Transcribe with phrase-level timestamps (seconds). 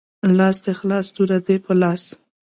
[0.37, 2.03] لاس دی خلاص توره دی په لاس